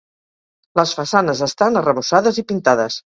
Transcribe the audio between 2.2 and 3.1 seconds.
i pintades.